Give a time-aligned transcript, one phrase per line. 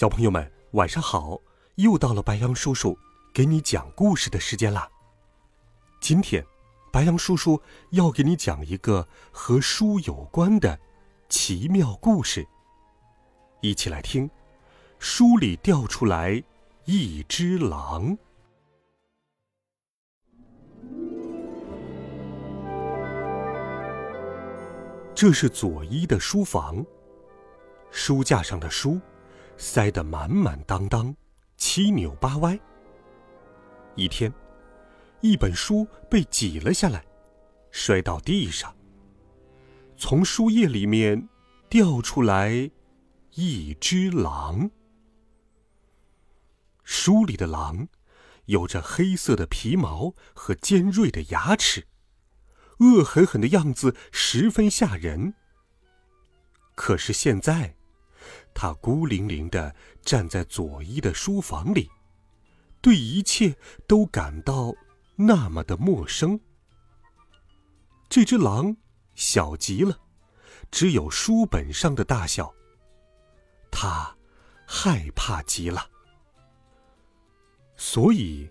[0.00, 1.38] 小朋友们，晚上好！
[1.74, 2.96] 又到了白羊叔叔
[3.34, 4.88] 给你讲故事的时间啦。
[6.00, 6.42] 今天，
[6.90, 7.60] 白羊叔叔
[7.90, 10.80] 要给你讲一个和书有关的
[11.28, 12.48] 奇妙故事。
[13.60, 14.30] 一起来听，
[14.98, 16.42] 书里掉出来
[16.86, 18.16] 一只狼。
[25.14, 26.82] 这是佐伊的书房，
[27.90, 28.98] 书架上的书。
[29.60, 31.14] 塞得满满当当，
[31.58, 32.58] 七扭八歪。
[33.94, 34.32] 一天，
[35.20, 37.04] 一本书被挤了下来，
[37.70, 38.74] 摔到地上。
[39.98, 41.28] 从书页里面
[41.68, 42.70] 掉出来
[43.34, 44.70] 一只狼。
[46.82, 47.88] 书里的狼
[48.46, 51.86] 有着黑色的皮毛和尖锐的牙齿，
[52.78, 55.34] 恶狠狠的样子十分吓人。
[56.74, 57.76] 可是现在。
[58.54, 61.90] 他孤零零的站在佐伊的书房里，
[62.80, 64.74] 对一切都感到
[65.16, 66.40] 那么的陌生。
[68.08, 68.76] 这只狼
[69.14, 69.98] 小极了，
[70.70, 72.52] 只有书本上的大小。
[73.70, 74.16] 他
[74.66, 75.88] 害怕极了，
[77.76, 78.50] 所以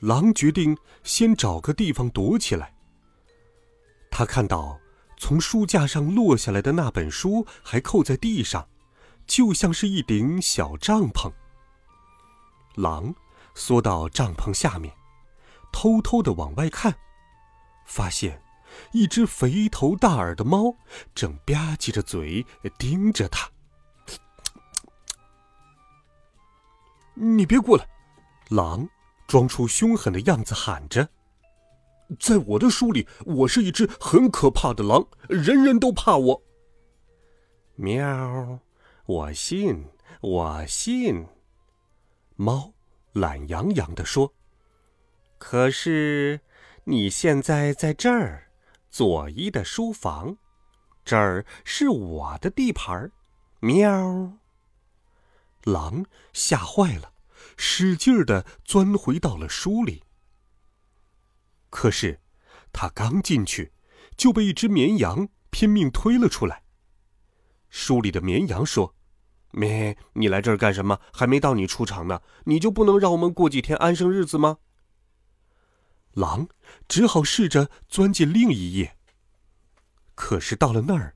[0.00, 2.74] 狼决定先找个地方躲起来。
[4.10, 4.78] 他看到
[5.16, 8.68] 从书架上落下来的那本书还扣在地上。
[9.28, 11.30] 就像是一顶小帐篷。
[12.74, 13.14] 狼
[13.54, 14.92] 缩到帐篷下面，
[15.70, 16.92] 偷偷的往外看，
[17.84, 18.42] 发现
[18.92, 20.74] 一只肥头大耳的猫
[21.14, 22.44] 正吧唧着嘴
[22.78, 23.48] 盯着它。
[27.14, 27.86] 你别过来！
[28.48, 28.88] 狼
[29.26, 31.08] 装出凶狠的样子喊着
[32.18, 36.42] ：“在我的书里，我是一只很可怕的狼，人人都怕我。”
[37.74, 38.60] 喵。
[39.08, 39.86] 我信，
[40.20, 41.26] 我信。
[42.36, 42.74] 猫
[43.12, 44.34] 懒洋洋地说
[45.40, 46.38] ：“可是
[46.84, 48.50] 你现在在这儿，
[48.90, 50.36] 佐伊的书房，
[51.06, 53.10] 这儿是我的地盘。”
[53.60, 54.34] 喵。
[55.64, 56.04] 狼
[56.34, 57.14] 吓坏了，
[57.56, 60.04] 使劲儿的钻回到了书里。
[61.70, 62.20] 可是，
[62.74, 63.72] 他刚进去，
[64.18, 66.62] 就被一只绵羊拼命推了出来。
[67.70, 68.94] 书里的绵羊说。
[69.52, 71.00] 咩，你来这儿干什么？
[71.12, 74.58] 还没到你出场呢，你就不能让我们过几天安生日子吗？
[76.12, 76.48] 狼
[76.88, 78.96] 只好试着钻进另一页。
[80.14, 81.14] 可是到了那儿，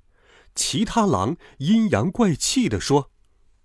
[0.54, 3.10] 其他狼阴阳怪气的说：“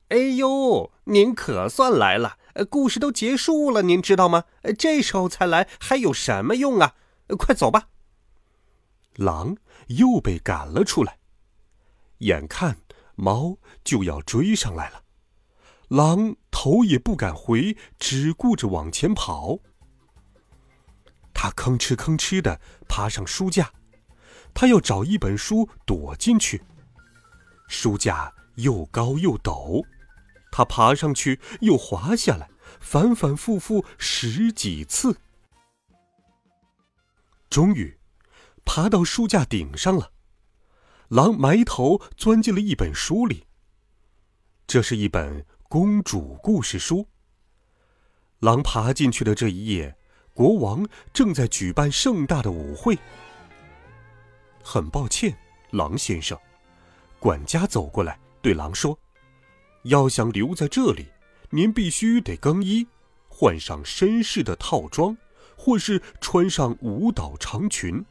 [0.09, 2.37] 哎呦，您可算来了！
[2.69, 4.45] 故事都结束了，您知道吗？
[4.77, 6.95] 这时候才来还有什么用啊？
[7.37, 7.89] 快走吧！”
[9.15, 9.57] 狼
[9.87, 11.19] 又被赶了出来，
[12.19, 12.77] 眼看。
[13.17, 15.03] 猫就要追上来了，
[15.89, 19.57] 狼头也不敢回，只顾着往前跑。
[21.33, 23.73] 他吭哧吭哧的爬上书架，
[24.53, 26.63] 他要找一本书躲进去。
[27.67, 29.83] 书架又高又陡，
[30.51, 32.47] 他爬上去又滑下来，
[32.79, 35.19] 反反复复十几次，
[37.49, 37.97] 终于
[38.63, 40.11] 爬到书架顶上了。
[41.09, 43.45] 狼埋头钻进了一本书里。
[44.65, 47.07] 这是一本公主故事书。
[48.39, 49.95] 狼爬进去的这一页，
[50.33, 52.97] 国王正在举办盛大的舞会。
[54.61, 55.35] 很抱歉，
[55.71, 56.37] 狼先生，
[57.19, 58.99] 管家走过来对狼说
[59.83, 61.07] ：“要想留在这里，
[61.51, 62.85] 您必须得更衣，
[63.29, 65.17] 换上绅士的套装，
[65.55, 68.03] 或是穿上舞蹈长裙。”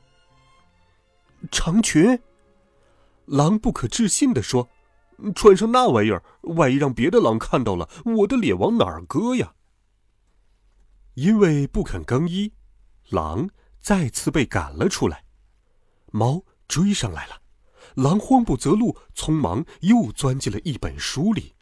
[1.52, 2.18] 长裙。
[3.26, 4.70] 狼不可置信地说
[5.34, 9.54] ：“穿上那玩意儿，万一让别的狼看到了，我的脸往哪儿搁呀？”
[11.14, 12.52] 因为不肯更衣，
[13.08, 13.48] 狼
[13.80, 15.24] 再次被赶了出来。
[16.12, 17.40] 猫追上来了，
[17.94, 21.54] 狼慌不择路，匆忙又钻进了一本书里。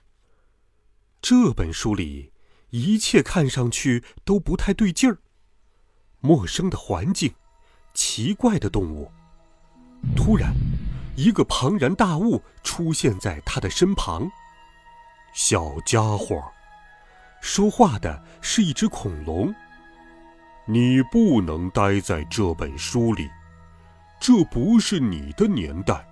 [1.23, 2.33] 这本书里
[2.71, 5.19] 一切看上去都不太对劲儿：
[6.21, 7.33] 陌生的环境，
[7.95, 9.11] 奇怪的动物。
[10.17, 10.53] 突然。
[11.17, 14.31] 一个庞然大物出现在他的身旁，
[15.33, 16.43] 小家伙。
[17.41, 19.55] 说话的是一只恐龙。
[20.67, 23.29] 你不能待在这本书里，
[24.19, 26.09] 这不是你的年代。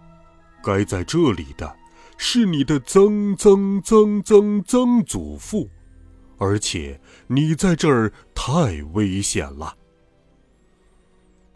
[0.63, 1.75] 该在这里的，
[2.19, 5.69] 是你的曾曾曾曾曾祖父，
[6.39, 9.77] 而且你在这儿太危险了。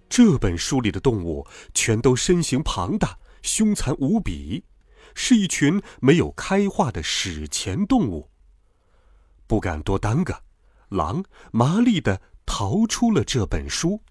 [0.08, 3.16] 这本书里的动物全都身形庞大、
[3.46, 4.64] 凶残无比，
[5.14, 8.28] 是一群没有开化的史前动物。
[9.46, 10.42] 不敢多耽搁，
[10.88, 14.02] 狼麻利的逃出了这本书。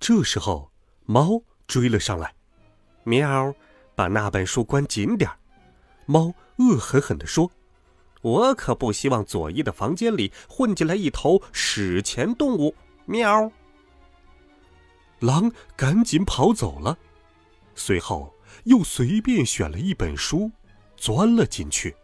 [0.00, 0.72] 这时候，
[1.04, 2.34] 猫追了上来，
[3.04, 3.54] 喵，
[3.94, 5.38] 把那本书关紧点儿。
[6.06, 7.52] 猫恶狠狠地说
[8.22, 12.74] ：“我可不希望左一的房间里混进来一头史前动物。”
[13.04, 13.52] 喵。
[15.20, 16.98] 狼赶紧跑走了，
[17.74, 18.34] 随后
[18.64, 20.50] 又随便选了一本书，
[20.96, 21.94] 钻了进去。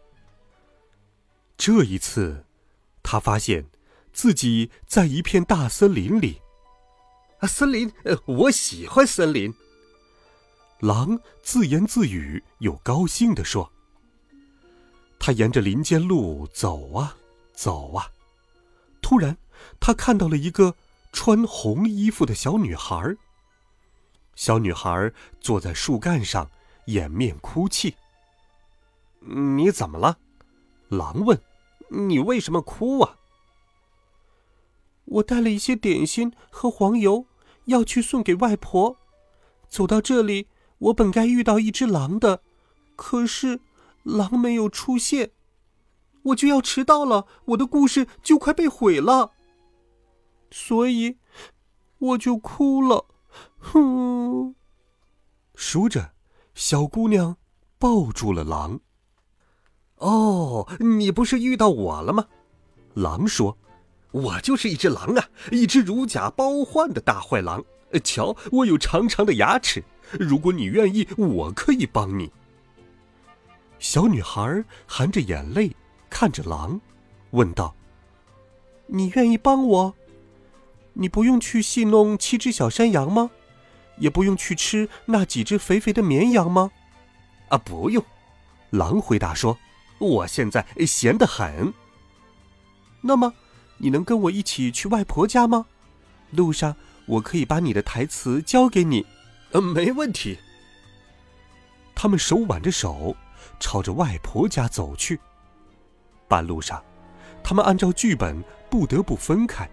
[1.57, 2.45] 这一次，
[3.03, 3.65] 他发现
[4.13, 6.41] 自己在一片大森林里。
[7.39, 7.91] 啊，森林，
[8.25, 9.53] 我喜欢森林。
[10.79, 13.71] 狼自言自语，又高兴地说
[15.19, 17.15] ：“他沿着林间路走啊
[17.53, 18.11] 走啊，
[19.01, 19.37] 突然，
[19.79, 20.75] 他看到了一个。”
[21.11, 23.17] 穿红衣服的小女孩。
[24.39, 26.49] 小女孩坐在树干上，
[26.85, 27.97] 掩面哭泣。
[29.19, 30.17] 你怎么了？
[30.87, 31.37] 狼问。
[31.89, 33.17] 你为什么哭啊？
[35.03, 37.25] 我带了一些点心和黄油，
[37.65, 38.95] 要去送给外婆。
[39.67, 40.47] 走到这里，
[40.77, 42.41] 我本该遇到一只狼的，
[42.95, 43.59] 可是
[44.03, 45.31] 狼没有出现，
[46.23, 49.33] 我就要迟到了，我的故事就快被毁了。
[50.49, 51.17] 所以，
[51.97, 53.05] 我就哭了，
[53.59, 54.55] 哼。
[55.55, 56.11] 说着，
[56.55, 57.37] 小姑娘
[57.77, 58.79] 抱住了狼。
[59.97, 62.27] 哦，你不是遇到我了吗？
[62.93, 63.57] 狼说
[64.11, 67.63] ：“我就是一只狼啊，一只如假包换的大坏狼。
[68.03, 69.83] 瞧，我有长长的牙齿。
[70.19, 72.31] 如果你愿意，我可以帮你。”
[73.77, 75.75] 小女孩含着眼泪
[76.09, 76.79] 看着狼，
[77.31, 77.75] 问道
[78.87, 79.93] ：“你愿意帮我？”
[80.93, 83.29] 你不用去戏弄七只小山羊吗？
[83.99, 86.71] 也不用去吃那几只肥肥的绵羊吗？
[87.49, 88.03] 啊，不用。
[88.71, 89.57] 狼回答说
[89.99, 91.73] ：“我现在闲得很。”
[93.01, 93.33] 那么，
[93.77, 95.65] 你能跟我一起去外婆家吗？
[96.31, 96.75] 路上
[97.05, 99.05] 我可以把你的台词交给你。
[99.51, 100.37] 呃，没问题。
[101.95, 103.15] 他们手挽着手，
[103.59, 105.19] 朝着外婆家走去。
[106.27, 106.83] 半路上，
[107.43, 109.67] 他们按照剧本不得不分开。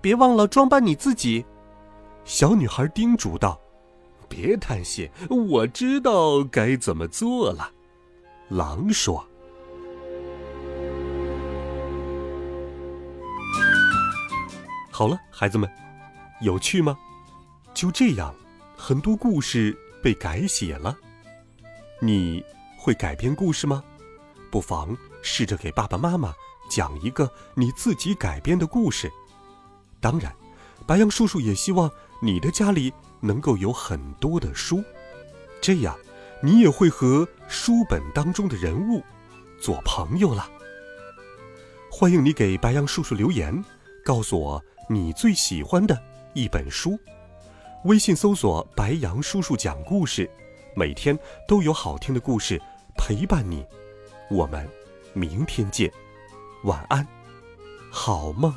[0.00, 1.44] 别忘了装扮你自己，
[2.28, 3.58] 小女孩叮嘱道
[4.28, 7.72] ：“别贪心，我知道该怎么做了。”
[8.50, 9.26] 狼说
[14.92, 15.66] ：“好了，孩子们，
[16.42, 16.98] 有趣吗？
[17.72, 18.34] 就这样，
[18.76, 20.94] 很多故事被改写了。
[21.98, 22.44] 你
[22.76, 23.82] 会改编故事吗？
[24.50, 26.34] 不妨试着给爸爸妈妈
[26.68, 29.10] 讲一个你自己改编的故事。”
[29.98, 30.30] 当然，
[30.88, 32.90] 白杨叔叔也希望你的家里
[33.20, 34.82] 能够有很多的书，
[35.60, 35.94] 这样
[36.42, 39.02] 你也会和书本当中的人物
[39.60, 40.48] 做朋友了。
[41.90, 43.62] 欢迎你给白杨叔叔留言，
[44.02, 46.02] 告诉我你最喜欢的
[46.32, 46.98] 一本书。
[47.84, 50.28] 微信搜索“白杨叔叔讲故事”，
[50.74, 51.16] 每天
[51.46, 52.58] 都有好听的故事
[52.96, 53.62] 陪伴你。
[54.30, 54.66] 我们
[55.12, 55.92] 明天见，
[56.64, 57.06] 晚安，
[57.90, 58.50] 好梦。